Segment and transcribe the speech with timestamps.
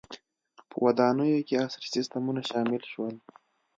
[0.69, 3.15] •په ودانیو کې عصري سیستمونه شامل شول.